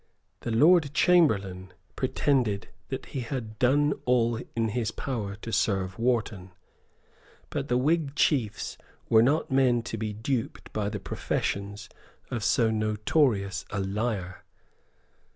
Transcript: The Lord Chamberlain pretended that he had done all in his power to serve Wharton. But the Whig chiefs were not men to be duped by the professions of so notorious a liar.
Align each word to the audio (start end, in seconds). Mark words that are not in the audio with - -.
The 0.39 0.49
Lord 0.49 0.95
Chamberlain 0.95 1.73
pretended 1.95 2.69
that 2.87 3.05
he 3.05 3.19
had 3.19 3.59
done 3.59 3.93
all 4.05 4.39
in 4.55 4.69
his 4.69 4.89
power 4.89 5.35
to 5.43 5.53
serve 5.53 5.99
Wharton. 5.99 6.53
But 7.51 7.67
the 7.67 7.77
Whig 7.77 8.15
chiefs 8.15 8.79
were 9.09 9.21
not 9.21 9.51
men 9.51 9.83
to 9.83 9.97
be 9.99 10.11
duped 10.11 10.73
by 10.73 10.89
the 10.89 10.99
professions 10.99 11.87
of 12.31 12.43
so 12.43 12.71
notorious 12.71 13.63
a 13.69 13.79
liar. 13.79 14.43